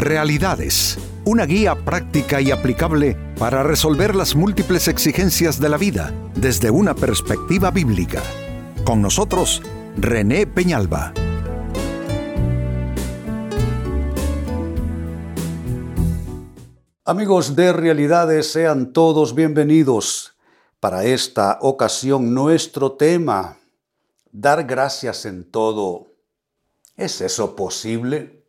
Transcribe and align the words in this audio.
Realidades, 0.00 0.96
una 1.26 1.44
guía 1.44 1.74
práctica 1.74 2.40
y 2.40 2.50
aplicable 2.50 3.18
para 3.38 3.62
resolver 3.62 4.16
las 4.16 4.34
múltiples 4.34 4.88
exigencias 4.88 5.60
de 5.60 5.68
la 5.68 5.76
vida 5.76 6.14
desde 6.34 6.70
una 6.70 6.94
perspectiva 6.94 7.70
bíblica. 7.70 8.22
Con 8.86 9.02
nosotros, 9.02 9.60
René 9.98 10.46
Peñalba. 10.46 11.12
Amigos 17.04 17.54
de 17.54 17.70
Realidades, 17.74 18.50
sean 18.50 18.94
todos 18.94 19.34
bienvenidos. 19.34 20.32
Para 20.80 21.04
esta 21.04 21.58
ocasión, 21.60 22.32
nuestro 22.32 22.92
tema, 22.92 23.58
dar 24.32 24.64
gracias 24.64 25.26
en 25.26 25.44
todo. 25.50 26.06
¿Es 26.96 27.20
eso 27.20 27.54
posible? 27.54 28.39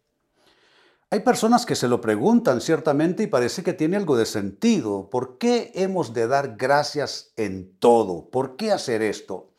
Hay 1.13 1.19
personas 1.19 1.65
que 1.65 1.75
se 1.75 1.89
lo 1.89 1.99
preguntan 1.99 2.61
ciertamente 2.61 3.23
y 3.23 3.27
parece 3.27 3.63
que 3.63 3.73
tiene 3.73 3.97
algo 3.97 4.15
de 4.15 4.25
sentido. 4.25 5.09
¿Por 5.09 5.37
qué 5.37 5.73
hemos 5.75 6.13
de 6.13 6.25
dar 6.25 6.55
gracias 6.55 7.33
en 7.35 7.77
todo? 7.79 8.29
¿Por 8.29 8.55
qué 8.55 8.71
hacer 8.71 9.01
esto? 9.01 9.51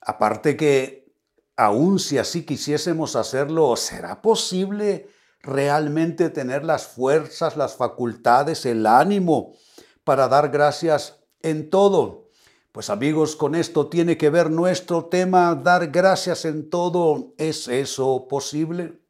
Aparte 0.00 0.56
que, 0.56 1.12
aun 1.56 1.98
si 1.98 2.16
así 2.16 2.44
quisiésemos 2.44 3.16
hacerlo, 3.16 3.74
¿será 3.74 4.22
posible 4.22 5.08
realmente 5.40 6.30
tener 6.30 6.64
las 6.64 6.86
fuerzas, 6.86 7.56
las 7.56 7.74
facultades, 7.74 8.64
el 8.64 8.86
ánimo 8.86 9.54
para 10.04 10.28
dar 10.28 10.48
gracias 10.50 11.18
en 11.42 11.70
todo? 11.70 12.28
Pues 12.70 12.88
amigos, 12.88 13.34
con 13.34 13.56
esto 13.56 13.88
tiene 13.88 14.16
que 14.16 14.30
ver 14.30 14.48
nuestro 14.48 15.06
tema, 15.06 15.56
dar 15.56 15.88
gracias 15.88 16.44
en 16.44 16.70
todo. 16.70 17.34
¿Es 17.36 17.66
eso 17.66 18.28
posible? 18.28 19.07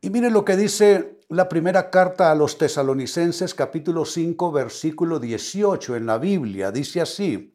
Y 0.00 0.10
miren 0.10 0.32
lo 0.32 0.44
que 0.44 0.56
dice 0.56 1.18
la 1.28 1.48
primera 1.48 1.90
carta 1.90 2.30
a 2.30 2.34
los 2.36 2.56
tesalonicenses 2.56 3.52
capítulo 3.52 4.04
5 4.04 4.52
versículo 4.52 5.18
18 5.18 5.96
en 5.96 6.06
la 6.06 6.18
Biblia. 6.18 6.70
Dice 6.70 7.00
así, 7.00 7.52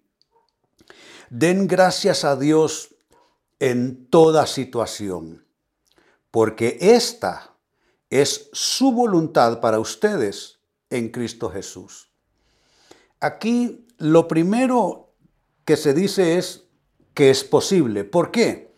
den 1.30 1.68
gracias 1.68 2.26
a 2.26 2.36
Dios 2.36 2.96
en 3.60 4.08
toda 4.08 4.46
situación, 4.46 5.46
porque 6.32 6.78
esta 6.82 7.56
es 8.10 8.50
su 8.52 8.92
voluntad 8.92 9.62
para 9.62 9.80
ustedes 9.80 10.60
en 10.90 11.10
Cristo 11.10 11.50
Jesús. 11.50 12.10
Aquí 13.22 13.88
lo 14.00 14.28
primero 14.28 15.14
que 15.64 15.78
se 15.78 15.94
dice 15.94 16.38
es 16.38 16.66
que 17.14 17.30
es 17.30 17.46
posible. 17.46 18.04
¿Por 18.04 18.32
qué? 18.32 18.73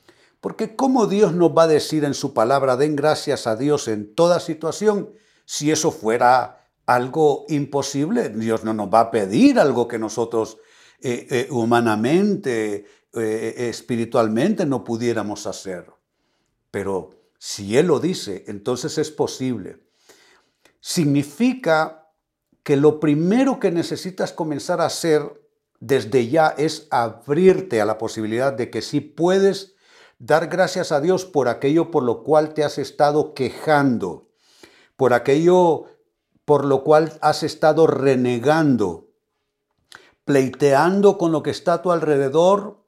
Porque 0.45 0.75
¿cómo 0.75 1.07
Dios 1.07 1.33
nos 1.33 1.57
va 1.57 1.63
a 1.63 1.67
decir 1.67 2.03
en 2.03 2.13
su 2.13 2.31
palabra, 2.35 2.77
den 2.77 2.95
gracias 2.95 3.47
a 3.47 3.55
Dios 3.55 3.88
en 3.88 4.13
toda 4.13 4.39
situación, 4.39 5.09
si 5.43 5.71
eso 5.71 5.91
fuera 5.91 6.69
algo 6.85 7.47
imposible? 7.49 8.29
Dios 8.29 8.63
no 8.63 8.71
nos 8.71 8.93
va 8.93 8.99
a 8.99 9.09
pedir 9.09 9.59
algo 9.59 9.87
que 9.87 9.97
nosotros 9.97 10.59
eh, 11.02 11.25
eh, 11.31 11.47
humanamente, 11.49 12.85
eh, 13.13 13.55
espiritualmente 13.57 14.67
no 14.67 14.83
pudiéramos 14.83 15.47
hacer. 15.47 15.87
Pero 16.69 17.09
si 17.39 17.75
Él 17.75 17.87
lo 17.87 17.99
dice, 17.99 18.43
entonces 18.45 18.99
es 18.99 19.09
posible. 19.09 19.80
Significa 20.80 22.11
que 22.61 22.77
lo 22.77 22.99
primero 22.99 23.59
que 23.59 23.71
necesitas 23.71 24.31
comenzar 24.31 24.80
a 24.80 24.85
hacer 24.85 25.23
desde 25.80 26.27
ya 26.27 26.49
es 26.55 26.85
abrirte 26.91 27.81
a 27.81 27.85
la 27.85 27.97
posibilidad 27.97 28.53
de 28.53 28.69
que 28.69 28.83
sí 28.83 29.02
puedes 29.02 29.74
Dar 30.17 30.47
gracias 30.47 30.91
a 30.91 31.02
Dios 31.02 31.25
por 31.25 31.49
aquello 31.49 31.91
por 31.91 32.03
lo 32.03 32.23
cual 32.23 32.53
te 32.53 32.63
has 32.63 32.77
estado 32.77 33.33
quejando, 33.33 34.30
por 34.95 35.13
aquello 35.13 35.85
por 36.45 36.63
lo 36.63 36.83
cual 36.83 37.17
has 37.21 37.44
estado 37.44 37.85
renegando, 37.85 39.09
pleiteando 40.23 41.17
con 41.17 41.31
lo 41.31 41.43
que 41.43 41.49
está 41.49 41.73
a 41.73 41.81
tu 41.81 41.92
alrededor, 41.92 42.86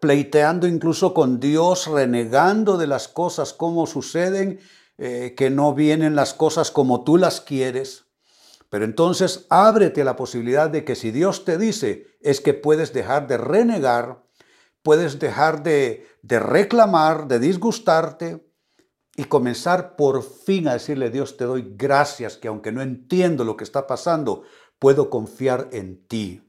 pleiteando 0.00 0.66
incluso 0.66 1.14
con 1.14 1.40
Dios, 1.40 1.86
renegando 1.86 2.76
de 2.76 2.86
las 2.86 3.08
cosas 3.08 3.52
como 3.52 3.86
suceden, 3.86 4.60
eh, 4.98 5.34
que 5.36 5.48
no 5.48 5.74
vienen 5.74 6.16
las 6.16 6.34
cosas 6.34 6.70
como 6.70 7.02
tú 7.02 7.16
las 7.16 7.40
quieres. 7.40 8.04
Pero 8.68 8.84
entonces 8.84 9.46
ábrete 9.48 10.04
la 10.04 10.16
posibilidad 10.16 10.68
de 10.68 10.84
que 10.84 10.96
si 10.96 11.12
Dios 11.12 11.44
te 11.44 11.56
dice 11.56 12.06
es 12.20 12.40
que 12.40 12.52
puedes 12.52 12.92
dejar 12.92 13.26
de 13.26 13.38
renegar, 13.38 14.25
puedes 14.86 15.18
dejar 15.18 15.64
de, 15.64 16.06
reclamar, 16.22 17.26
de 17.26 17.40
disgustarte 17.40 18.46
y 19.16 19.24
comenzar 19.24 19.96
por 19.96 20.22
fin 20.22 20.68
a 20.68 20.74
decirle, 20.74 21.10
Dios, 21.10 21.36
te 21.36 21.44
doy 21.44 21.74
gracias 21.76 22.36
que 22.36 22.46
aunque 22.46 22.70
no 22.70 22.82
entiendo 22.82 23.42
lo 23.42 23.56
que 23.56 23.64
está 23.64 23.88
pasando, 23.88 24.44
puedo 24.78 25.10
confiar 25.10 25.70
en 25.72 26.06
ti. 26.06 26.40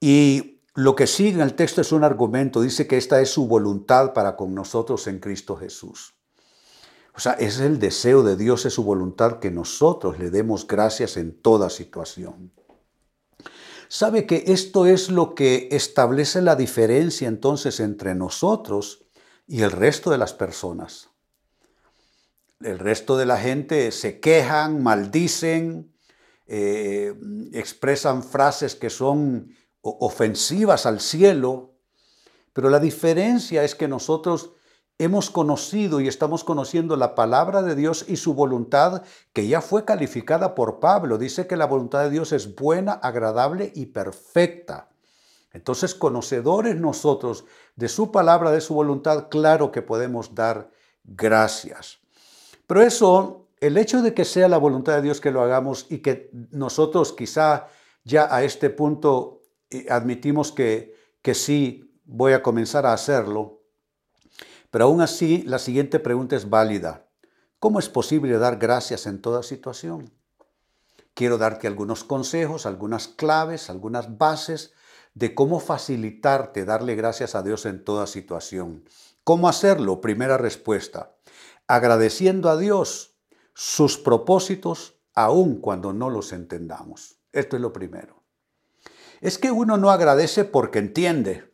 Y 0.00 0.62
lo 0.74 0.96
que 0.96 1.06
sigue 1.06 1.32
en 1.32 1.42
el 1.42 1.52
texto 1.52 1.82
es 1.82 1.92
un 1.92 2.04
argumento, 2.04 2.62
dice 2.62 2.86
que 2.86 2.96
esta 2.96 3.20
es 3.20 3.28
su 3.28 3.46
voluntad 3.46 4.14
para 4.14 4.34
con 4.34 4.54
nosotros 4.54 5.06
en 5.06 5.18
Cristo 5.18 5.56
Jesús. 5.56 6.14
O 7.14 7.20
sea, 7.20 7.32
es 7.34 7.60
el 7.60 7.78
deseo 7.78 8.22
de 8.22 8.36
Dios, 8.36 8.64
es 8.64 8.72
su 8.72 8.82
voluntad 8.82 9.40
que 9.40 9.50
nosotros 9.50 10.18
le 10.18 10.30
demos 10.30 10.66
gracias 10.66 11.18
en 11.18 11.38
toda 11.42 11.68
situación. 11.68 12.54
Sabe 13.88 14.26
que 14.26 14.44
esto 14.48 14.86
es 14.86 15.10
lo 15.10 15.34
que 15.34 15.68
establece 15.70 16.42
la 16.42 16.56
diferencia 16.56 17.28
entonces 17.28 17.80
entre 17.80 18.14
nosotros 18.14 19.04
y 19.46 19.62
el 19.62 19.70
resto 19.70 20.10
de 20.10 20.18
las 20.18 20.32
personas. 20.32 21.10
El 22.60 22.78
resto 22.78 23.16
de 23.16 23.26
la 23.26 23.38
gente 23.38 23.92
se 23.92 24.18
quejan, 24.18 24.82
maldicen, 24.82 25.94
eh, 26.46 27.14
expresan 27.52 28.24
frases 28.24 28.74
que 28.74 28.90
son 28.90 29.54
ofensivas 29.82 30.86
al 30.86 31.00
cielo, 31.00 31.74
pero 32.52 32.70
la 32.70 32.80
diferencia 32.80 33.62
es 33.62 33.74
que 33.74 33.86
nosotros 33.86 34.55
hemos 34.98 35.30
conocido 35.30 36.00
y 36.00 36.08
estamos 36.08 36.44
conociendo 36.44 36.96
la 36.96 37.14
palabra 37.14 37.62
de 37.62 37.74
Dios 37.74 38.04
y 38.08 38.16
su 38.16 38.34
voluntad 38.34 39.02
que 39.32 39.46
ya 39.46 39.60
fue 39.60 39.84
calificada 39.84 40.54
por 40.54 40.80
Pablo. 40.80 41.18
Dice 41.18 41.46
que 41.46 41.56
la 41.56 41.66
voluntad 41.66 42.04
de 42.04 42.10
Dios 42.10 42.32
es 42.32 42.54
buena, 42.54 42.92
agradable 42.92 43.72
y 43.74 43.86
perfecta. 43.86 44.88
Entonces, 45.52 45.94
conocedores 45.94 46.76
nosotros 46.76 47.44
de 47.76 47.88
su 47.88 48.10
palabra, 48.12 48.50
de 48.50 48.60
su 48.60 48.74
voluntad, 48.74 49.28
claro 49.30 49.70
que 49.72 49.82
podemos 49.82 50.34
dar 50.34 50.70
gracias. 51.04 51.98
Pero 52.66 52.82
eso, 52.82 53.46
el 53.60 53.78
hecho 53.78 54.02
de 54.02 54.12
que 54.12 54.24
sea 54.24 54.48
la 54.48 54.58
voluntad 54.58 54.96
de 54.96 55.02
Dios 55.02 55.20
que 55.20 55.30
lo 55.30 55.42
hagamos 55.42 55.86
y 55.88 55.98
que 55.98 56.30
nosotros 56.50 57.12
quizá 57.12 57.68
ya 58.04 58.34
a 58.34 58.44
este 58.44 58.70
punto 58.70 59.42
eh, 59.70 59.86
admitimos 59.88 60.52
que, 60.52 60.94
que 61.22 61.34
sí 61.34 61.90
voy 62.04 62.32
a 62.32 62.42
comenzar 62.42 62.86
a 62.86 62.92
hacerlo, 62.92 63.55
pero 64.76 64.84
aún 64.84 65.00
así, 65.00 65.42
la 65.46 65.58
siguiente 65.58 65.98
pregunta 66.00 66.36
es 66.36 66.50
válida. 66.50 67.08
¿Cómo 67.58 67.78
es 67.78 67.88
posible 67.88 68.36
dar 68.36 68.58
gracias 68.58 69.06
en 69.06 69.22
toda 69.22 69.42
situación? 69.42 70.12
Quiero 71.14 71.38
darte 71.38 71.66
algunos 71.66 72.04
consejos, 72.04 72.66
algunas 72.66 73.08
claves, 73.08 73.70
algunas 73.70 74.18
bases 74.18 74.74
de 75.14 75.34
cómo 75.34 75.60
facilitarte 75.60 76.66
darle 76.66 76.94
gracias 76.94 77.34
a 77.34 77.42
Dios 77.42 77.64
en 77.64 77.82
toda 77.86 78.06
situación. 78.06 78.84
¿Cómo 79.24 79.48
hacerlo? 79.48 80.02
Primera 80.02 80.36
respuesta. 80.36 81.16
Agradeciendo 81.66 82.50
a 82.50 82.58
Dios 82.58 83.16
sus 83.54 83.96
propósitos 83.96 85.00
aun 85.14 85.62
cuando 85.62 85.94
no 85.94 86.10
los 86.10 86.34
entendamos. 86.34 87.16
Esto 87.32 87.56
es 87.56 87.62
lo 87.62 87.72
primero. 87.72 88.24
Es 89.22 89.38
que 89.38 89.50
uno 89.50 89.78
no 89.78 89.90
agradece 89.90 90.44
porque 90.44 90.80
entiende, 90.80 91.50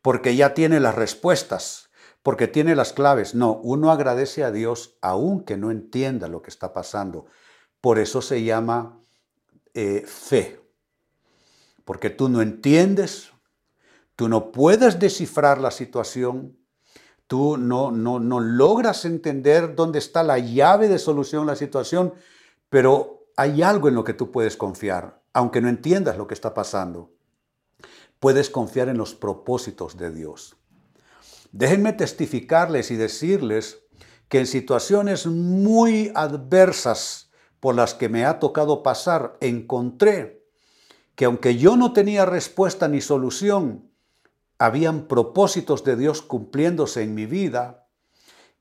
porque 0.00 0.36
ya 0.36 0.54
tiene 0.54 0.78
las 0.78 0.94
respuestas, 0.94 1.85
porque 2.26 2.48
tiene 2.48 2.74
las 2.74 2.92
claves. 2.92 3.36
No, 3.36 3.52
uno 3.52 3.92
agradece 3.92 4.42
a 4.42 4.50
Dios 4.50 4.98
aunque 5.00 5.56
no 5.56 5.70
entienda 5.70 6.26
lo 6.26 6.42
que 6.42 6.50
está 6.50 6.72
pasando. 6.72 7.26
Por 7.80 8.00
eso 8.00 8.20
se 8.20 8.42
llama 8.42 8.98
eh, 9.74 10.02
fe. 10.04 10.60
Porque 11.84 12.10
tú 12.10 12.28
no 12.28 12.42
entiendes, 12.42 13.30
tú 14.16 14.28
no 14.28 14.50
puedes 14.50 14.98
descifrar 14.98 15.60
la 15.60 15.70
situación, 15.70 16.58
tú 17.28 17.56
no, 17.58 17.92
no, 17.92 18.18
no 18.18 18.40
logras 18.40 19.04
entender 19.04 19.76
dónde 19.76 20.00
está 20.00 20.24
la 20.24 20.40
llave 20.40 20.88
de 20.88 20.98
solución 20.98 21.44
a 21.44 21.52
la 21.52 21.56
situación, 21.56 22.12
pero 22.68 23.28
hay 23.36 23.62
algo 23.62 23.86
en 23.86 23.94
lo 23.94 24.02
que 24.02 24.14
tú 24.14 24.32
puedes 24.32 24.56
confiar, 24.56 25.22
aunque 25.32 25.60
no 25.60 25.68
entiendas 25.68 26.18
lo 26.18 26.26
que 26.26 26.34
está 26.34 26.54
pasando. 26.54 27.12
Puedes 28.18 28.50
confiar 28.50 28.88
en 28.88 28.98
los 28.98 29.14
propósitos 29.14 29.96
de 29.96 30.10
Dios. 30.10 30.56
Déjenme 31.56 31.92
testificarles 31.92 32.90
y 32.90 32.96
decirles 32.96 33.78
que 34.28 34.40
en 34.40 34.46
situaciones 34.46 35.26
muy 35.26 36.12
adversas 36.14 37.30
por 37.60 37.74
las 37.74 37.94
que 37.94 38.08
me 38.08 38.24
ha 38.24 38.38
tocado 38.38 38.82
pasar, 38.82 39.36
encontré 39.40 40.44
que 41.14 41.24
aunque 41.24 41.56
yo 41.56 41.76
no 41.76 41.92
tenía 41.92 42.26
respuesta 42.26 42.88
ni 42.88 43.00
solución, 43.00 43.90
habían 44.58 45.08
propósitos 45.08 45.82
de 45.82 45.96
Dios 45.96 46.20
cumpliéndose 46.20 47.02
en 47.02 47.14
mi 47.14 47.24
vida. 47.24 47.88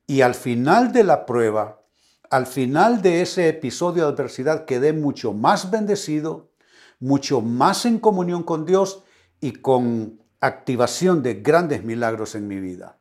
Y 0.07 0.21
al 0.21 0.36
final 0.36 0.94
de 0.94 1.03
la 1.03 1.25
prueba 1.25 1.86
al 2.30 2.47
final 2.47 3.01
de 3.01 3.21
ese 3.21 3.47
episodio 3.47 4.03
de 4.03 4.13
adversidad 4.13 4.65
quedé 4.65 4.94
mucho 4.94 5.33
más 5.33 5.71
bendecido, 5.71 6.51
mucho 7.00 7.42
más 7.42 7.86
en 7.86 8.00
comunión 8.00 8.44
con 8.44 8.65
Dios 8.65 9.03
y 9.42 9.53
con 9.53 10.21
activación 10.39 11.23
de 11.23 11.35
grandes 11.35 11.83
milagros 11.83 12.35
en 12.35 12.47
mi 12.47 12.59
vida. 12.59 12.99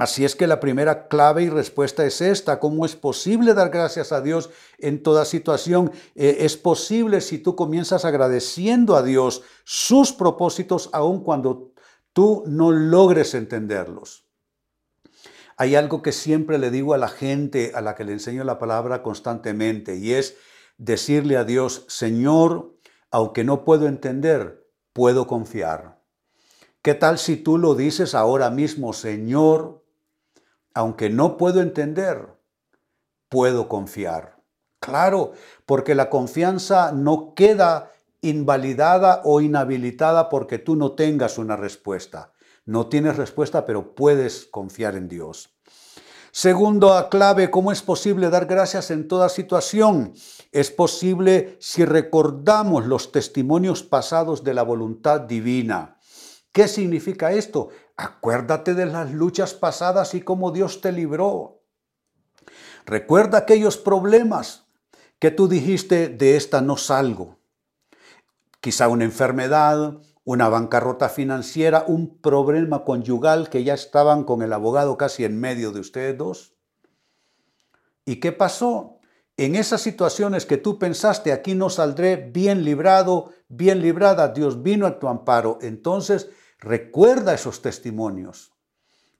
Así 0.00 0.24
es 0.24 0.34
que 0.34 0.46
la 0.46 0.60
primera 0.60 1.08
clave 1.08 1.42
y 1.42 1.50
respuesta 1.50 2.06
es 2.06 2.22
esta. 2.22 2.58
¿Cómo 2.58 2.86
es 2.86 2.96
posible 2.96 3.52
dar 3.52 3.68
gracias 3.68 4.12
a 4.12 4.22
Dios 4.22 4.48
en 4.78 5.02
toda 5.02 5.26
situación? 5.26 5.92
Eh, 6.14 6.38
es 6.40 6.56
posible 6.56 7.20
si 7.20 7.38
tú 7.38 7.54
comienzas 7.54 8.06
agradeciendo 8.06 8.96
a 8.96 9.02
Dios 9.02 9.42
sus 9.64 10.14
propósitos 10.14 10.88
aun 10.94 11.22
cuando 11.22 11.74
tú 12.14 12.44
no 12.46 12.70
logres 12.70 13.34
entenderlos. 13.34 14.24
Hay 15.58 15.74
algo 15.74 16.00
que 16.00 16.12
siempre 16.12 16.56
le 16.56 16.70
digo 16.70 16.94
a 16.94 16.98
la 16.98 17.08
gente 17.08 17.72
a 17.74 17.82
la 17.82 17.94
que 17.94 18.04
le 18.04 18.12
enseño 18.12 18.42
la 18.42 18.58
palabra 18.58 19.02
constantemente 19.02 19.96
y 19.96 20.14
es 20.14 20.34
decirle 20.78 21.36
a 21.36 21.44
Dios, 21.44 21.84
Señor, 21.88 22.74
aunque 23.10 23.44
no 23.44 23.66
puedo 23.66 23.86
entender, 23.86 24.66
puedo 24.94 25.26
confiar. 25.26 25.99
¿Qué 26.82 26.94
tal 26.94 27.18
si 27.18 27.36
tú 27.36 27.58
lo 27.58 27.74
dices 27.74 28.14
ahora 28.14 28.48
mismo, 28.48 28.94
Señor, 28.94 29.84
aunque 30.72 31.10
no 31.10 31.36
puedo 31.36 31.60
entender, 31.60 32.38
puedo 33.28 33.68
confiar? 33.68 34.42
Claro, 34.78 35.32
porque 35.66 35.94
la 35.94 36.08
confianza 36.08 36.90
no 36.92 37.34
queda 37.34 37.92
invalidada 38.22 39.20
o 39.24 39.42
inhabilitada 39.42 40.30
porque 40.30 40.58
tú 40.58 40.74
no 40.74 40.92
tengas 40.92 41.36
una 41.36 41.54
respuesta. 41.54 42.32
No 42.64 42.86
tienes 42.86 43.18
respuesta, 43.18 43.66
pero 43.66 43.94
puedes 43.94 44.46
confiar 44.46 44.96
en 44.96 45.08
Dios. 45.08 45.54
Segundo 46.32 47.08
clave, 47.10 47.50
¿cómo 47.50 47.72
es 47.72 47.82
posible 47.82 48.30
dar 48.30 48.46
gracias 48.46 48.90
en 48.90 49.06
toda 49.06 49.28
situación? 49.28 50.14
Es 50.50 50.70
posible 50.70 51.58
si 51.60 51.84
recordamos 51.84 52.86
los 52.86 53.12
testimonios 53.12 53.82
pasados 53.82 54.44
de 54.44 54.54
la 54.54 54.62
voluntad 54.62 55.20
divina. 55.20 55.98
¿Qué 56.52 56.66
significa 56.66 57.32
esto? 57.32 57.68
Acuérdate 57.96 58.74
de 58.74 58.86
las 58.86 59.12
luchas 59.12 59.54
pasadas 59.54 60.14
y 60.14 60.22
cómo 60.22 60.50
Dios 60.50 60.80
te 60.80 60.90
libró. 60.92 61.62
Recuerda 62.86 63.38
aquellos 63.38 63.76
problemas 63.76 64.66
que 65.18 65.30
tú 65.30 65.48
dijiste, 65.48 66.08
de 66.08 66.36
esta 66.36 66.60
no 66.60 66.76
salgo. 66.76 67.38
Quizá 68.60 68.88
una 68.88 69.04
enfermedad, 69.04 70.00
una 70.24 70.48
bancarrota 70.48 71.08
financiera, 71.08 71.84
un 71.86 72.18
problema 72.18 72.84
conyugal 72.84 73.48
que 73.48 73.62
ya 73.62 73.74
estaban 73.74 74.24
con 74.24 74.42
el 74.42 74.52
abogado 74.52 74.96
casi 74.96 75.24
en 75.24 75.38
medio 75.38 75.72
de 75.72 75.80
ustedes 75.80 76.16
dos. 76.16 76.54
¿Y 78.04 78.16
qué 78.16 78.32
pasó? 78.32 78.98
En 79.36 79.54
esas 79.56 79.80
situaciones 79.80 80.46
que 80.46 80.56
tú 80.56 80.78
pensaste, 80.78 81.32
aquí 81.32 81.54
no 81.54 81.70
saldré 81.70 82.16
bien 82.16 82.64
librado, 82.64 83.32
bien 83.50 83.82
librada, 83.82 84.28
Dios 84.28 84.62
vino 84.62 84.86
a 84.86 84.98
tu 84.98 85.08
amparo. 85.08 85.58
Entonces, 85.60 86.30
recuerda 86.58 87.34
esos 87.34 87.60
testimonios 87.60 88.52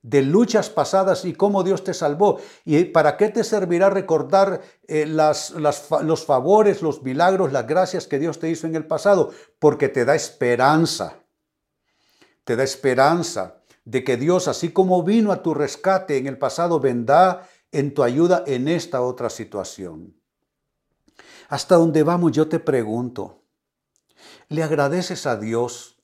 de 0.02 0.22
luchas 0.22 0.70
pasadas 0.70 1.26
y 1.26 1.34
cómo 1.34 1.62
Dios 1.62 1.84
te 1.84 1.92
salvó. 1.92 2.40
¿Y 2.64 2.84
para 2.84 3.16
qué 3.16 3.28
te 3.28 3.44
servirá 3.44 3.90
recordar 3.90 4.62
eh, 4.88 5.04
los 5.06 6.24
favores, 6.24 6.80
los 6.80 7.02
milagros, 7.02 7.52
las 7.52 7.66
gracias 7.66 8.06
que 8.06 8.18
Dios 8.18 8.38
te 8.38 8.48
hizo 8.48 8.66
en 8.66 8.76
el 8.76 8.86
pasado? 8.86 9.30
Porque 9.58 9.88
te 9.88 10.04
da 10.04 10.14
esperanza. 10.14 11.18
Te 12.44 12.56
da 12.56 12.62
esperanza 12.62 13.56
de 13.84 14.04
que 14.04 14.16
Dios, 14.16 14.48
así 14.48 14.72
como 14.72 15.02
vino 15.02 15.32
a 15.32 15.42
tu 15.42 15.52
rescate 15.52 16.16
en 16.16 16.26
el 16.26 16.38
pasado, 16.38 16.80
vendrá 16.80 17.46
en 17.72 17.92
tu 17.92 18.02
ayuda 18.02 18.44
en 18.46 18.68
esta 18.68 19.02
otra 19.02 19.28
situación. 19.28 20.14
Hasta 21.48 21.76
dónde 21.76 22.02
vamos, 22.02 22.32
yo 22.32 22.48
te 22.48 22.58
pregunto, 22.58 23.39
¿le 24.48 24.62
agradeces 24.62 25.26
a 25.26 25.36
Dios 25.36 25.96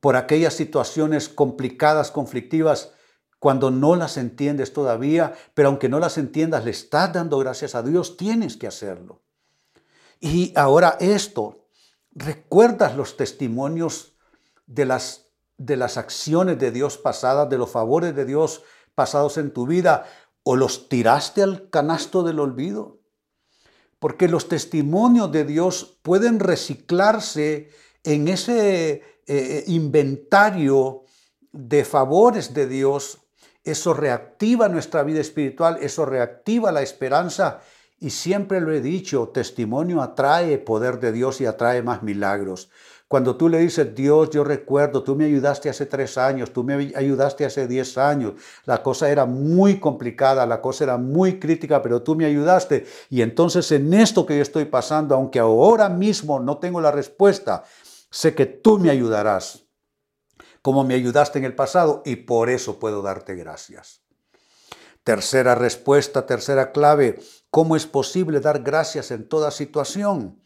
por 0.00 0.16
aquellas 0.16 0.54
situaciones 0.54 1.28
complicadas, 1.28 2.10
conflictivas, 2.10 2.92
cuando 3.38 3.70
no 3.70 3.94
las 3.94 4.16
entiendes 4.16 4.72
todavía, 4.72 5.34
pero 5.54 5.68
aunque 5.68 5.88
no 5.88 6.00
las 6.00 6.18
entiendas, 6.18 6.64
le 6.64 6.72
estás 6.72 7.12
dando 7.12 7.38
gracias 7.38 7.74
a 7.74 7.82
Dios, 7.82 8.16
tienes 8.16 8.56
que 8.56 8.66
hacerlo. 8.66 9.22
Y 10.20 10.52
ahora 10.56 10.96
esto, 10.98 11.66
¿recuerdas 12.10 12.96
los 12.96 13.16
testimonios 13.16 14.16
de 14.66 14.86
las, 14.86 15.26
de 15.56 15.76
las 15.76 15.96
acciones 15.96 16.58
de 16.58 16.72
Dios 16.72 16.98
pasadas, 16.98 17.48
de 17.48 17.58
los 17.58 17.70
favores 17.70 18.14
de 18.14 18.24
Dios 18.24 18.62
pasados 18.94 19.38
en 19.38 19.52
tu 19.52 19.66
vida, 19.66 20.06
o 20.42 20.56
los 20.56 20.88
tiraste 20.88 21.42
al 21.42 21.70
canasto 21.70 22.24
del 22.24 22.40
olvido? 22.40 22.97
Porque 23.98 24.28
los 24.28 24.48
testimonios 24.48 25.32
de 25.32 25.44
Dios 25.44 25.98
pueden 26.02 26.40
reciclarse 26.40 27.70
en 28.04 28.28
ese 28.28 29.02
eh, 29.26 29.64
inventario 29.66 31.02
de 31.52 31.84
favores 31.84 32.54
de 32.54 32.66
Dios, 32.68 33.18
eso 33.64 33.92
reactiva 33.92 34.68
nuestra 34.68 35.02
vida 35.02 35.20
espiritual, 35.20 35.78
eso 35.80 36.06
reactiva 36.06 36.72
la 36.72 36.82
esperanza 36.82 37.60
y 38.00 38.10
siempre 38.10 38.60
lo 38.60 38.72
he 38.72 38.80
dicho, 38.80 39.28
testimonio 39.28 40.02
atrae 40.02 40.58
poder 40.58 41.00
de 41.00 41.12
Dios 41.12 41.40
y 41.40 41.46
atrae 41.46 41.82
más 41.82 42.02
milagros. 42.02 42.70
Cuando 43.08 43.36
tú 43.36 43.48
le 43.48 43.58
dices, 43.58 43.94
Dios, 43.94 44.30
yo 44.30 44.44
recuerdo, 44.44 45.02
tú 45.02 45.16
me 45.16 45.24
ayudaste 45.24 45.70
hace 45.70 45.86
tres 45.86 46.18
años, 46.18 46.52
tú 46.52 46.62
me 46.62 46.92
ayudaste 46.94 47.46
hace 47.46 47.66
diez 47.66 47.96
años, 47.96 48.34
la 48.66 48.82
cosa 48.82 49.10
era 49.10 49.24
muy 49.24 49.80
complicada, 49.80 50.46
la 50.46 50.60
cosa 50.60 50.84
era 50.84 50.98
muy 50.98 51.40
crítica, 51.40 51.82
pero 51.82 52.02
tú 52.02 52.14
me 52.14 52.26
ayudaste. 52.26 52.86
Y 53.08 53.22
entonces 53.22 53.72
en 53.72 53.94
esto 53.94 54.26
que 54.26 54.36
yo 54.36 54.42
estoy 54.42 54.66
pasando, 54.66 55.14
aunque 55.14 55.38
ahora 55.38 55.88
mismo 55.88 56.38
no 56.38 56.58
tengo 56.58 56.80
la 56.80 56.90
respuesta, 56.90 57.64
Sé 58.10 58.34
que 58.34 58.46
tú 58.46 58.78
me 58.78 58.90
ayudarás 58.90 59.64
como 60.62 60.84
me 60.84 60.94
ayudaste 60.94 61.38
en 61.38 61.44
el 61.44 61.54
pasado 61.54 62.02
y 62.04 62.16
por 62.16 62.50
eso 62.50 62.78
puedo 62.78 63.00
darte 63.00 63.34
gracias. 63.34 64.02
Tercera 65.04 65.54
respuesta, 65.54 66.26
tercera 66.26 66.72
clave, 66.72 67.20
¿cómo 67.50 67.76
es 67.76 67.86
posible 67.86 68.40
dar 68.40 68.62
gracias 68.62 69.10
en 69.10 69.28
toda 69.28 69.50
situación? 69.50 70.42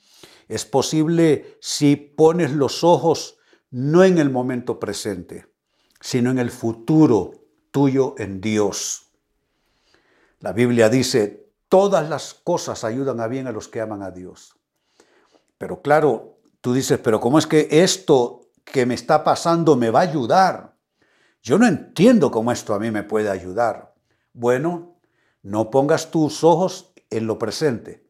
Es 0.53 0.65
posible 0.65 1.57
si 1.61 1.97
pones 1.97 2.53
los 2.53 2.85
ojos 2.85 3.39
no 3.71 4.05
en 4.05 4.19
el 4.19 4.31
momento 4.31 4.79
presente, 4.79 5.47
sino 6.01 6.31
en 6.31 6.39
el 6.39 6.51
futuro 6.51 7.33
tuyo 7.71 8.15
en 8.19 8.41
Dios. 8.41 9.11
La 10.41 10.53
Biblia 10.53 10.89
dice, 10.89 11.51
todas 11.69 12.09
las 12.09 12.35
cosas 12.35 12.85
ayudan 12.85 13.21
a 13.21 13.29
bien 13.29 13.47
a 13.47 13.53
los 13.53 13.69
que 13.69 13.81
aman 13.81 14.03
a 14.03 14.11
Dios. 14.11 14.59
Pero 15.56 15.81
claro, 15.81 16.32
Tú 16.63 16.73
dices, 16.73 17.01
pero 17.01 17.21
¿cómo 17.21 17.41
es 17.41 17.47
que 17.49 17.67
esto 17.69 18.47
que 18.65 18.87
me 18.87 18.94
está 18.94 19.25
pasando 19.25 19.75
me 19.75 19.91
va 19.91 19.99
a 19.99 20.05
ayudar? 20.05 20.77
Yo 21.43 21.59
no 21.59 21.67
entiendo 21.67 22.31
cómo 22.31 22.53
esto 22.53 22.73
a 22.73 22.79
mí 22.79 22.93
me 22.93 23.03
puede 23.03 23.29
ayudar. 23.29 23.93
Bueno, 24.32 25.01
no 25.43 25.71
pongas 25.71 26.13
tus 26.13 26.44
ojos 26.44 26.94
en 27.11 27.27
lo 27.27 27.37
presente. 27.37 28.06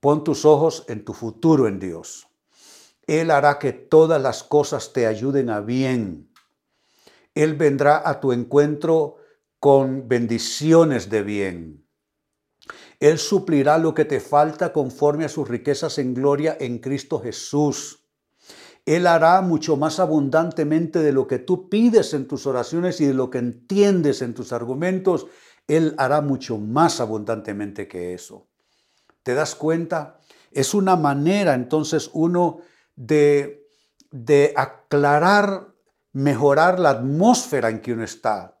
Pon 0.00 0.24
tus 0.24 0.44
ojos 0.46 0.84
en 0.88 1.04
tu 1.04 1.12
futuro 1.12 1.68
en 1.68 1.78
Dios. 1.78 2.26
Él 3.06 3.30
hará 3.30 3.58
que 3.58 3.72
todas 3.72 4.20
las 4.20 4.42
cosas 4.42 4.92
te 4.92 5.06
ayuden 5.06 5.50
a 5.50 5.60
bien. 5.60 6.32
Él 7.34 7.54
vendrá 7.54 8.08
a 8.08 8.20
tu 8.20 8.32
encuentro 8.32 9.16
con 9.58 10.08
bendiciones 10.08 11.10
de 11.10 11.22
bien. 11.22 11.86
Él 12.98 13.18
suplirá 13.18 13.78
lo 13.78 13.94
que 13.94 14.04
te 14.04 14.20
falta 14.20 14.72
conforme 14.72 15.24
a 15.24 15.28
sus 15.28 15.48
riquezas 15.48 15.98
en 15.98 16.14
gloria 16.14 16.56
en 16.60 16.78
Cristo 16.78 17.20
Jesús. 17.20 18.06
Él 18.86 19.06
hará 19.06 19.40
mucho 19.42 19.76
más 19.76 20.00
abundantemente 20.00 21.00
de 21.00 21.12
lo 21.12 21.26
que 21.26 21.38
tú 21.38 21.68
pides 21.68 22.14
en 22.14 22.26
tus 22.26 22.46
oraciones 22.46 23.00
y 23.00 23.06
de 23.06 23.14
lo 23.14 23.30
que 23.30 23.38
entiendes 23.38 24.22
en 24.22 24.34
tus 24.34 24.52
argumentos. 24.52 25.26
Él 25.66 25.94
hará 25.98 26.20
mucho 26.20 26.58
más 26.58 27.00
abundantemente 27.00 27.86
que 27.86 28.14
eso. 28.14 28.49
¿Te 29.22 29.34
das 29.34 29.54
cuenta? 29.54 30.18
Es 30.50 30.74
una 30.74 30.96
manera 30.96 31.54
entonces 31.54 32.10
uno 32.12 32.60
de, 32.96 33.68
de 34.10 34.52
aclarar, 34.56 35.68
mejorar 36.12 36.80
la 36.80 36.90
atmósfera 36.90 37.68
en 37.68 37.80
que 37.80 37.92
uno 37.92 38.04
está. 38.04 38.58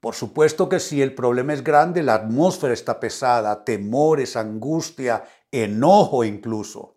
Por 0.00 0.14
supuesto 0.14 0.68
que 0.68 0.80
si 0.80 1.00
el 1.00 1.14
problema 1.14 1.52
es 1.54 1.62
grande, 1.62 2.02
la 2.02 2.14
atmósfera 2.14 2.74
está 2.74 2.98
pesada, 2.98 3.64
temores, 3.64 4.36
angustia, 4.36 5.22
enojo 5.52 6.24
incluso. 6.24 6.96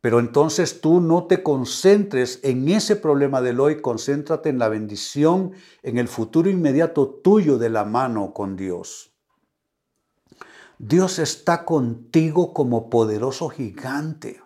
Pero 0.00 0.18
entonces 0.18 0.80
tú 0.80 1.00
no 1.00 1.26
te 1.26 1.42
concentres 1.42 2.40
en 2.42 2.68
ese 2.68 2.96
problema 2.96 3.42
del 3.42 3.60
hoy, 3.60 3.80
concéntrate 3.82 4.48
en 4.48 4.58
la 4.58 4.68
bendición, 4.68 5.52
en 5.82 5.98
el 5.98 6.08
futuro 6.08 6.48
inmediato 6.48 7.06
tuyo 7.22 7.58
de 7.58 7.68
la 7.68 7.84
mano 7.84 8.32
con 8.32 8.56
Dios. 8.56 9.09
Dios 10.82 11.18
está 11.18 11.66
contigo 11.66 12.54
como 12.54 12.88
poderoso 12.88 13.50
gigante. 13.50 14.40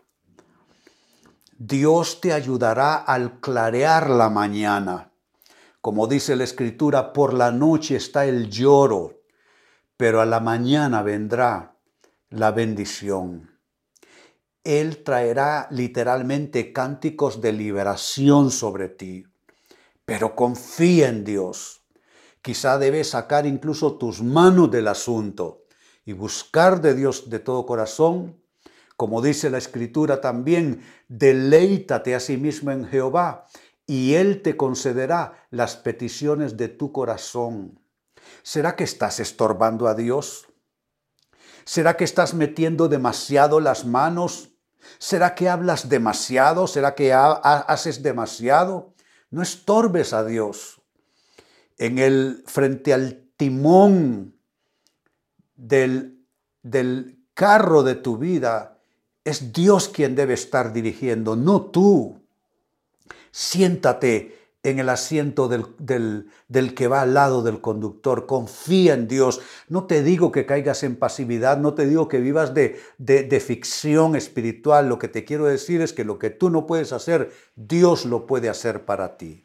Dios 1.57 2.21
te 2.21 2.33
ayudará 2.33 2.97
al 2.97 3.39
clarear 3.39 4.11
la 4.11 4.29
mañana. 4.31 5.13
Como 5.81 6.09
dice 6.09 6.35
la 6.35 6.43
escritura, 6.43 7.13
por 7.13 7.35
la 7.35 7.53
noche 7.53 7.95
está 7.95 8.27
el 8.27 8.51
lloro, 8.51 9.21
pero 9.97 10.21
a 10.21 10.27
la 10.27 10.41
mañana 10.41 11.03
vendrá 11.03 11.77
la 12.31 12.51
bendición. 12.51 13.61
Él 14.65 15.05
traerá 15.05 15.69
literalmente 15.71 16.73
cánticos 16.73 17.41
de 17.41 17.53
liberación 17.53 18.51
sobre 18.51 18.89
ti. 18.89 19.25
Pero 20.05 20.35
confía 20.35 21.11
en 21.11 21.23
Dios. 21.23 21.85
Quizá 22.43 22.77
debes 22.77 23.11
sacar 23.11 23.47
incluso 23.47 23.99
tus 23.99 24.21
manos 24.21 24.69
del 24.73 24.89
asunto 24.89 25.64
y 26.05 26.13
buscar 26.13 26.81
de 26.81 26.95
Dios 26.95 27.31
de 27.31 27.39
todo 27.39 27.67
corazón. 27.67 28.41
Como 28.97 29.23
dice 29.23 29.51
la 29.51 29.59
escritura 29.59 30.21
también, 30.21 30.83
deleítate 31.09 32.15
a 32.15 32.21
sí 32.21 32.37
mismo 32.37 32.71
en 32.71 32.87
Jehová 32.87 33.47
y 33.87 34.15
Él 34.15 34.43
te 34.43 34.57
concederá 34.57 35.47
las 35.51 35.77
peticiones 35.77 36.57
de 36.57 36.69
tu 36.69 36.93
corazón. 36.93 37.81
¿Será 38.43 38.77
que 38.77 38.85
estás 38.85 39.21
estorbando 39.21 39.89
a 39.89 39.95
Dios? 39.95 40.47
¿Será 41.65 41.97
que 41.97 42.05
estás 42.05 42.35
metiendo 42.35 42.89
demasiado 42.89 43.61
las 43.61 43.85
manos 43.85 44.55
¿Será 44.99 45.35
que 45.35 45.49
hablas 45.49 45.89
demasiado? 45.89 46.67
¿Será 46.67 46.95
que 46.95 47.13
haces 47.13 48.03
demasiado? 48.03 48.95
No 49.31 49.43
estorbes 49.43 50.13
a 50.13 50.25
Dios. 50.25 50.81
En 51.79 51.99
el 51.99 52.45
frente 52.47 52.93
al 52.93 53.29
timón 53.37 54.39
del, 55.57 56.25
del 56.63 57.19
carro 57.35 57.83
de 57.83 57.95
tu 57.95 58.19
vida, 58.19 58.79
es 59.25 59.53
Dios 59.53 59.89
quien 59.89 60.15
debe 60.15 60.35
estar 60.35 60.73
dirigiendo, 60.73 61.37
no 61.37 61.63
tú. 61.63 62.21
Siéntate 63.31 64.45
en 64.65 64.79
el 64.79 64.89
asiento 64.89 65.49
del, 65.49 66.75
que 66.75 66.89
va 66.89 67.03
al 67.03 67.15
lado 67.15 67.43
del 67.43 67.61
conductor. 67.61 68.27
Confía 68.27 68.95
en 68.95 69.07
Dios. 69.07 69.41
No 69.69 69.85
te 69.85 70.03
digo 70.03 70.33
que 70.33 70.47
caigas 70.47 70.83
en 70.83 70.97
pasividad, 70.97 71.59
no 71.59 71.75
te 71.75 71.87
digo 71.87 72.09
que 72.09 72.19
vivas 72.19 72.55
de, 72.55 72.81
de 72.99 73.41
ficción 73.41 74.17
espiritual. 74.17 74.89
Lo 74.89 74.99
que 74.99 75.09
te 75.09 75.25
quiero 75.25 75.45
decir 75.45 75.83
es 75.83 75.93
que 75.93 76.05
lo 76.05 76.19
que 76.19 76.31
tú 76.31 76.49
no 76.49 76.67
puedes 76.67 76.93
hacer, 76.93 77.31
Dios 77.55 78.07
lo 78.07 78.27
puede 78.27 78.49
hacer 78.49 78.87
para 78.87 79.19
ti. 79.19 79.44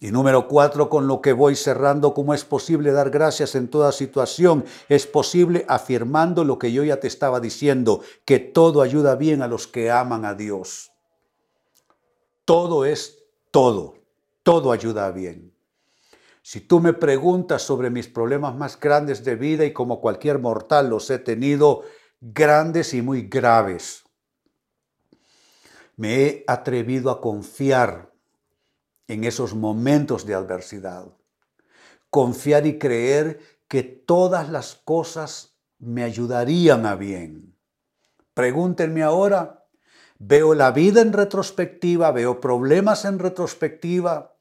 Y 0.00 0.12
número 0.12 0.46
cuatro, 0.46 0.88
con 0.88 1.08
lo 1.08 1.20
que 1.20 1.32
voy 1.32 1.56
cerrando, 1.56 2.14
¿cómo 2.14 2.32
es 2.32 2.44
posible 2.44 2.92
dar 2.92 3.10
gracias 3.10 3.56
en 3.56 3.66
toda 3.66 3.90
situación? 3.90 4.64
Es 4.88 5.06
posible 5.06 5.64
afirmando 5.68 6.44
lo 6.44 6.58
que 6.58 6.72
yo 6.72 6.84
ya 6.84 7.00
te 7.00 7.08
estaba 7.08 7.40
diciendo, 7.40 8.02
que 8.24 8.38
todo 8.38 8.82
ayuda 8.82 9.16
bien 9.16 9.42
a 9.42 9.48
los 9.48 9.66
que 9.66 9.90
aman 9.90 10.24
a 10.24 10.34
Dios. 10.34 10.92
Todo 12.44 12.84
es 12.84 13.24
todo, 13.50 13.96
todo 14.44 14.70
ayuda 14.70 15.10
bien. 15.10 15.52
Si 16.42 16.60
tú 16.60 16.78
me 16.78 16.92
preguntas 16.92 17.62
sobre 17.62 17.90
mis 17.90 18.06
problemas 18.06 18.54
más 18.54 18.78
grandes 18.78 19.24
de 19.24 19.34
vida 19.34 19.64
y 19.64 19.72
como 19.72 20.00
cualquier 20.00 20.38
mortal 20.38 20.88
los 20.88 21.10
he 21.10 21.18
tenido 21.18 21.82
grandes 22.20 22.94
y 22.94 23.02
muy 23.02 23.22
graves, 23.22 24.04
me 25.96 26.22
he 26.22 26.44
atrevido 26.46 27.10
a 27.10 27.20
confiar 27.20 28.12
en 29.08 29.24
esos 29.24 29.54
momentos 29.54 30.24
de 30.24 30.34
adversidad. 30.34 31.06
Confiar 32.10 32.66
y 32.66 32.78
creer 32.78 33.40
que 33.66 33.82
todas 33.82 34.48
las 34.48 34.76
cosas 34.76 35.56
me 35.78 36.04
ayudarían 36.04 36.86
a 36.86 36.94
bien. 36.94 37.56
Pregúntenme 38.34 39.02
ahora 39.02 39.58
Veo 40.18 40.54
la 40.54 40.72
vida 40.72 41.00
en 41.00 41.12
retrospectiva, 41.12 42.10
veo 42.10 42.40
problemas 42.40 43.04
en 43.04 43.20
retrospectiva, 43.20 44.34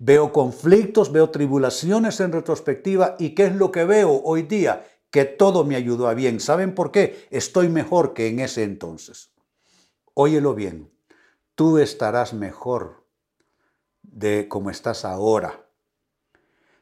veo 0.00 0.32
conflictos, 0.32 1.12
veo 1.12 1.30
tribulaciones 1.30 2.18
en 2.18 2.32
retrospectiva. 2.32 3.14
¿Y 3.18 3.30
qué 3.36 3.46
es 3.46 3.54
lo 3.54 3.70
que 3.70 3.84
veo 3.84 4.22
hoy 4.24 4.42
día? 4.42 4.84
Que 5.10 5.24
todo 5.24 5.64
me 5.64 5.76
ayudó 5.76 6.08
a 6.08 6.14
bien. 6.14 6.40
¿Saben 6.40 6.74
por 6.74 6.90
qué? 6.90 7.28
Estoy 7.30 7.68
mejor 7.68 8.12
que 8.12 8.26
en 8.26 8.40
ese 8.40 8.64
entonces. 8.64 9.30
Óyelo 10.14 10.54
bien, 10.54 10.90
tú 11.54 11.78
estarás 11.78 12.34
mejor 12.34 12.99
de 14.02 14.48
como 14.48 14.70
estás 14.70 15.04
ahora. 15.04 15.66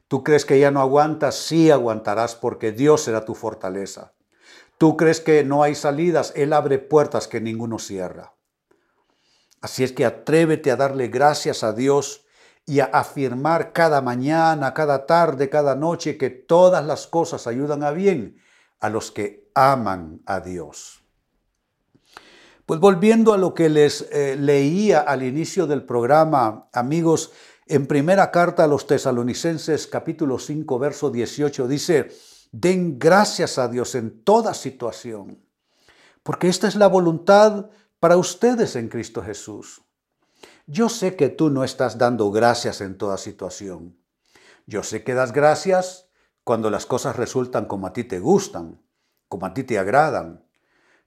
¿Tú 0.07 0.23
crees 0.23 0.45
que 0.45 0.59
ya 0.59 0.71
no 0.71 0.81
aguantas? 0.81 1.35
Sí 1.35 1.69
aguantarás 1.69 2.35
porque 2.35 2.71
Dios 2.71 3.01
será 3.01 3.25
tu 3.25 3.35
fortaleza. 3.35 4.13
¿Tú 4.77 4.97
crees 4.97 5.19
que 5.21 5.43
no 5.43 5.61
hay 5.61 5.75
salidas? 5.75 6.33
Él 6.35 6.53
abre 6.53 6.79
puertas 6.79 7.27
que 7.27 7.41
ninguno 7.41 7.79
cierra. 7.79 8.33
Así 9.61 9.83
es 9.83 9.91
que 9.91 10.05
atrévete 10.05 10.71
a 10.71 10.77
darle 10.77 11.09
gracias 11.09 11.63
a 11.63 11.73
Dios 11.73 12.25
y 12.65 12.79
a 12.79 12.85
afirmar 12.85 13.73
cada 13.73 14.01
mañana, 14.01 14.73
cada 14.73 15.05
tarde, 15.05 15.49
cada 15.49 15.75
noche 15.75 16.17
que 16.17 16.29
todas 16.29 16.85
las 16.85 17.07
cosas 17.07 17.45
ayudan 17.45 17.83
a 17.83 17.91
bien 17.91 18.41
a 18.79 18.89
los 18.89 19.11
que 19.11 19.49
aman 19.53 20.21
a 20.25 20.39
Dios. 20.39 20.98
Pues 22.69 22.79
volviendo 22.79 23.33
a 23.33 23.37
lo 23.39 23.55
que 23.55 23.67
les 23.67 24.07
eh, 24.11 24.35
leía 24.35 24.99
al 24.99 25.23
inicio 25.23 25.65
del 25.65 25.85
programa, 25.85 26.69
amigos, 26.71 27.31
en 27.65 27.87
primera 27.87 28.29
carta 28.29 28.65
a 28.65 28.67
los 28.67 28.85
tesalonicenses 28.85 29.87
capítulo 29.87 30.37
5 30.37 30.77
verso 30.77 31.09
18 31.09 31.67
dice, 31.67 32.11
den 32.51 32.99
gracias 32.99 33.57
a 33.57 33.69
Dios 33.69 33.95
en 33.95 34.23
toda 34.23 34.53
situación, 34.53 35.43
porque 36.21 36.47
esta 36.47 36.67
es 36.67 36.75
la 36.75 36.85
voluntad 36.85 37.71
para 37.99 38.17
ustedes 38.17 38.75
en 38.75 38.87
Cristo 38.87 39.23
Jesús. 39.23 39.81
Yo 40.67 40.89
sé 40.89 41.15
que 41.15 41.29
tú 41.29 41.49
no 41.49 41.63
estás 41.63 41.97
dando 41.97 42.29
gracias 42.29 42.81
en 42.81 42.99
toda 42.99 43.17
situación. 43.17 43.97
Yo 44.67 44.83
sé 44.83 45.03
que 45.03 45.15
das 45.15 45.33
gracias 45.33 46.11
cuando 46.43 46.69
las 46.69 46.85
cosas 46.85 47.15
resultan 47.15 47.65
como 47.65 47.87
a 47.87 47.93
ti 47.93 48.03
te 48.03 48.19
gustan, 48.19 48.79
como 49.27 49.47
a 49.47 49.55
ti 49.55 49.63
te 49.63 49.79
agradan. 49.79 50.45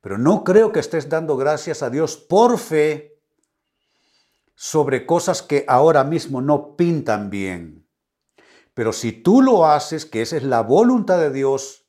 Pero 0.03 0.19
no 0.19 0.45
creo 0.45 0.73
que 0.73 0.81
estés 0.81 1.09
dando 1.09 1.37
gracias 1.37 1.83
a 1.83 1.89
Dios 1.89 2.17
por 2.17 2.59
fe 2.59 3.21
sobre 4.55 5.07
cosas 5.07 5.43
que 5.43 5.65
ahora 5.69 6.05
mismo 6.05 6.43
no 6.43 6.77
pintan 6.77 7.31
bien. 7.31 7.89
Pero 8.75 8.93
si 8.93 9.13
tú 9.13 9.41
lo 9.41 9.65
haces, 9.65 10.05
que 10.05 10.21
esa 10.21 10.37
es 10.37 10.43
la 10.43 10.61
voluntad 10.63 11.19
de 11.19 11.31
Dios, 11.31 11.87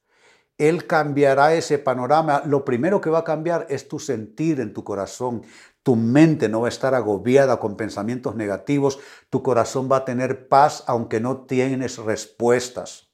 él 0.59 0.85
cambiará 0.85 1.55
ese 1.55 1.79
panorama. 1.79 2.43
Lo 2.45 2.63
primero 2.63 3.01
que 3.01 3.09
va 3.09 3.19
a 3.19 3.23
cambiar 3.23 3.65
es 3.69 3.87
tu 3.87 3.97
sentir 3.97 4.59
en 4.59 4.73
tu 4.73 4.83
corazón. 4.83 5.43
Tu 5.81 5.95
mente 5.95 6.49
no 6.49 6.61
va 6.61 6.67
a 6.67 6.69
estar 6.69 6.93
agobiada 6.93 7.59
con 7.59 7.75
pensamientos 7.75 8.35
negativos. 8.35 8.99
Tu 9.31 9.41
corazón 9.41 9.89
va 9.91 9.97
a 9.97 10.05
tener 10.05 10.47
paz 10.47 10.83
aunque 10.85 11.19
no 11.19 11.45
tienes 11.45 11.97
respuestas. 11.97 13.09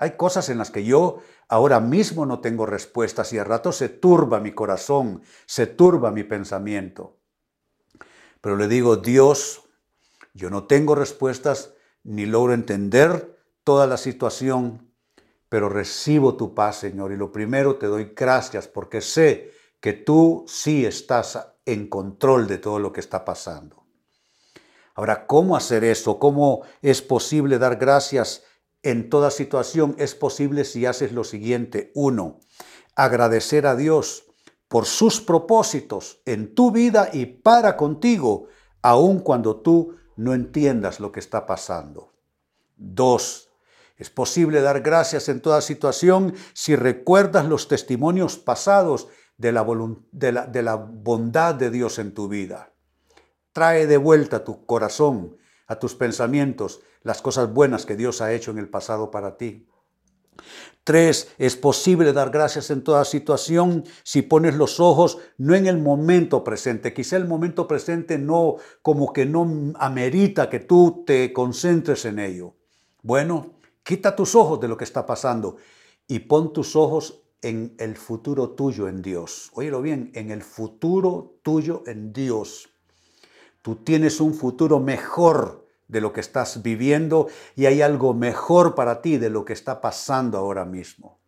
Hay 0.00 0.12
cosas 0.12 0.48
en 0.48 0.58
las 0.58 0.70
que 0.70 0.84
yo 0.84 1.18
ahora 1.48 1.80
mismo 1.80 2.24
no 2.24 2.38
tengo 2.38 2.66
respuestas 2.66 3.32
y 3.32 3.38
a 3.38 3.44
rato 3.44 3.72
se 3.72 3.88
turba 3.88 4.38
mi 4.38 4.52
corazón, 4.52 5.22
se 5.44 5.66
turba 5.66 6.12
mi 6.12 6.22
pensamiento. 6.22 7.18
Pero 8.40 8.56
le 8.56 8.68
digo, 8.68 8.94
Dios, 8.96 9.64
yo 10.34 10.50
no 10.50 10.68
tengo 10.68 10.94
respuestas 10.94 11.74
ni 12.04 12.26
logro 12.26 12.54
entender 12.54 13.42
toda 13.64 13.88
la 13.88 13.96
situación, 13.96 14.92
pero 15.48 15.68
recibo 15.68 16.36
tu 16.36 16.54
paz, 16.54 16.76
Señor. 16.76 17.10
Y 17.10 17.16
lo 17.16 17.32
primero 17.32 17.74
te 17.74 17.86
doy 17.86 18.12
gracias 18.14 18.68
porque 18.68 19.00
sé 19.00 19.50
que 19.80 19.94
tú 19.94 20.44
sí 20.46 20.86
estás 20.86 21.44
en 21.66 21.88
control 21.88 22.46
de 22.46 22.58
todo 22.58 22.78
lo 22.78 22.92
que 22.92 23.00
está 23.00 23.24
pasando. 23.24 23.84
Ahora, 24.94 25.26
¿cómo 25.26 25.56
hacer 25.56 25.82
eso? 25.82 26.20
¿Cómo 26.20 26.62
es 26.82 27.02
posible 27.02 27.58
dar 27.58 27.76
gracias 27.76 28.44
en 28.82 29.10
toda 29.10 29.30
situación? 29.30 29.94
Es 29.98 30.14
posible 30.14 30.64
si 30.64 30.86
haces 30.86 31.12
lo 31.12 31.24
siguiente. 31.24 31.92
Uno, 31.94 32.40
agradecer 32.94 33.66
a 33.66 33.76
Dios 33.76 34.24
por 34.68 34.84
sus 34.86 35.20
propósitos 35.20 36.20
en 36.26 36.54
tu 36.54 36.70
vida 36.70 37.10
y 37.12 37.26
para 37.26 37.76
contigo, 37.76 38.48
aun 38.82 39.20
cuando 39.20 39.60
tú 39.60 39.96
no 40.16 40.34
entiendas 40.34 41.00
lo 41.00 41.12
que 41.12 41.20
está 41.20 41.46
pasando. 41.46 42.12
Dos, 42.76 43.48
es 43.96 44.10
posible 44.10 44.60
dar 44.60 44.80
gracias 44.80 45.28
en 45.28 45.40
toda 45.40 45.60
situación 45.60 46.34
si 46.52 46.76
recuerdas 46.76 47.46
los 47.46 47.66
testimonios 47.66 48.38
pasados 48.38 49.08
de 49.36 49.52
la, 49.52 49.66
de 50.12 50.62
la, 50.62 50.74
bondad 50.76 51.54
de 51.54 51.70
Dios 51.70 51.98
en 51.98 52.14
tu 52.14 52.28
vida. 52.28 52.72
Trae 53.52 53.86
de 53.86 53.96
vuelta 53.96 54.44
tu 54.44 54.66
corazón, 54.66 55.36
a 55.68 55.78
tus 55.78 55.94
pensamientos, 55.94 56.80
las 57.02 57.22
cosas 57.22 57.52
buenas 57.52 57.86
que 57.86 57.94
Dios 57.94 58.20
ha 58.20 58.32
hecho 58.32 58.50
en 58.50 58.58
el 58.58 58.68
pasado 58.68 59.12
para 59.12 59.36
ti. 59.36 59.68
Tres, 60.82 61.32
es 61.38 61.54
posible 61.56 62.12
dar 62.12 62.30
gracias 62.30 62.70
en 62.70 62.82
toda 62.82 63.04
situación 63.04 63.84
si 64.02 64.22
pones 64.22 64.56
los 64.56 64.80
ojos 64.80 65.18
no 65.36 65.54
en 65.54 65.66
el 65.66 65.78
momento 65.78 66.42
presente. 66.42 66.92
Quizá 66.92 67.16
el 67.16 67.26
momento 67.26 67.68
presente 67.68 68.18
no, 68.18 68.56
como 68.82 69.12
que 69.12 69.26
no 69.26 69.74
amerita 69.78 70.48
que 70.48 70.60
tú 70.60 71.04
te 71.06 71.32
concentres 71.32 72.04
en 72.04 72.18
ello. 72.18 72.54
Bueno, 73.02 73.58
Quita 73.88 74.14
tus 74.14 74.34
ojos 74.34 74.60
de 74.60 74.68
lo 74.68 74.76
que 74.76 74.84
está 74.84 75.06
pasando 75.06 75.56
y 76.06 76.18
pon 76.18 76.52
tus 76.52 76.76
ojos 76.76 77.22
en 77.40 77.74
el 77.78 77.96
futuro 77.96 78.50
tuyo 78.50 78.86
en 78.86 79.00
Dios. 79.00 79.50
Óyelo 79.54 79.80
bien, 79.80 80.10
en 80.12 80.30
el 80.30 80.42
futuro 80.42 81.38
tuyo 81.42 81.84
en 81.86 82.12
Dios. 82.12 82.68
Tú 83.62 83.76
tienes 83.76 84.20
un 84.20 84.34
futuro 84.34 84.80
mejor 84.80 85.66
de 85.88 86.00
lo 86.00 86.12
que 86.12 86.20
estás 86.20 86.62
viviendo 86.62 87.28
y 87.56 87.66
hay 87.66 87.82
algo 87.82 88.14
mejor 88.14 88.74
para 88.74 89.00
ti 89.02 89.18
de 89.18 89.30
lo 89.30 89.44
que 89.44 89.54
está 89.54 89.80
pasando 89.80 90.38
ahora 90.38 90.64
mismo. 90.64 91.18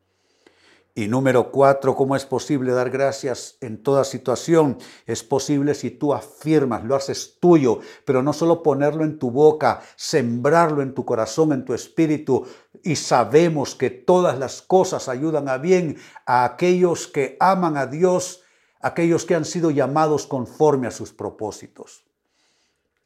Y 0.93 1.07
número 1.07 1.53
cuatro, 1.53 1.95
¿cómo 1.95 2.17
es 2.17 2.27
posible 2.27 2.73
dar 2.73 2.91
gracias 2.91 3.57
en 3.61 3.83
toda 3.83 4.05
situación? 4.05 4.77
Es 5.07 5.23
posible 5.23 5.75
si 5.75 5.91
tú 5.93 6.13
afirmas, 6.13 6.85
lo 6.85 6.97
haces 6.97 7.39
tuyo, 7.41 7.79
pero 8.05 8.23
no 8.23 8.33
solo 8.33 8.63
ponerlo 8.63 9.05
en 9.05 9.19
tu 9.19 9.31
boca, 9.31 9.83
sembrarlo 9.95 10.83
en 10.83 10.93
tu 10.93 11.05
corazón, 11.05 11.53
en 11.53 11.65
tu 11.65 11.75
espíritu. 11.75 12.45
Y 12.83 12.97
sabemos 12.97 13.77
que 13.77 13.89
todas 13.89 14.39
las 14.39 14.63
cosas 14.63 15.09
ayudan 15.09 15.49
a 15.49 15.59
bien 15.59 15.97
a 16.27 16.45
aquellos 16.45 17.07
que 17.07 17.37
aman 17.39 17.77
a 17.77 17.87
Dios, 17.87 18.43
aquellos 18.81 19.25
que 19.25 19.37
han 19.37 19.45
sido 19.45 19.71
llamados 19.71 20.27
conforme 20.27 20.89
a 20.89 20.91
sus 20.91 21.13
propósitos. 21.13 22.10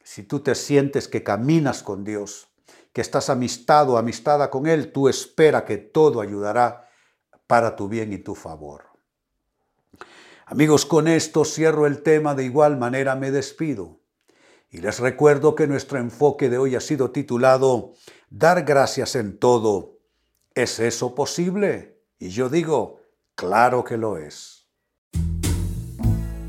Si 0.05 0.21
tú 0.21 0.41
te 0.41 0.53
sientes 0.53 1.07
que 1.07 1.23
caminas 1.23 1.81
con 1.81 2.03
Dios, 2.03 2.47
que 2.93 3.01
estás 3.01 3.31
amistado, 3.31 3.97
amistada 3.97 4.51
con 4.51 4.67
Él, 4.67 4.91
tú 4.91 5.09
espera 5.09 5.65
que 5.65 5.77
todo 5.77 6.21
ayudará 6.21 6.87
para 7.47 7.75
tu 7.75 7.89
bien 7.89 8.13
y 8.13 8.19
tu 8.19 8.35
favor. 8.35 8.83
Amigos, 10.45 10.85
con 10.85 11.07
esto 11.07 11.43
cierro 11.43 11.87
el 11.87 12.03
tema, 12.03 12.35
de 12.35 12.43
igual 12.43 12.77
manera 12.77 13.15
me 13.15 13.31
despido. 13.31 13.99
Y 14.69 14.77
les 14.77 14.99
recuerdo 14.99 15.55
que 15.55 15.65
nuestro 15.65 15.97
enfoque 15.97 16.51
de 16.51 16.59
hoy 16.59 16.75
ha 16.75 16.81
sido 16.81 17.09
titulado 17.09 17.93
Dar 18.29 18.63
gracias 18.63 19.15
en 19.15 19.39
todo. 19.39 19.97
¿Es 20.53 20.79
eso 20.79 21.15
posible? 21.15 21.99
Y 22.19 22.29
yo 22.29 22.47
digo, 22.49 23.01
claro 23.33 23.83
que 23.83 23.97
lo 23.97 24.17
es. 24.19 24.54